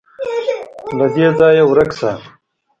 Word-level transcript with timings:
_له 0.97 1.07
دې 1.15 1.27
ځايه 1.39 1.63
ورک 1.67 1.91
شه. 1.99 2.11